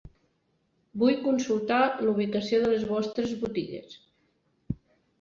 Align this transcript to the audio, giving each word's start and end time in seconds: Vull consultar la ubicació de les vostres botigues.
Vull 1.03 1.19
consultar 1.25 1.79
la 1.91 2.09
ubicació 2.15 2.65
de 2.65 2.75
les 2.75 2.89
vostres 2.95 3.39
botigues. 3.47 3.99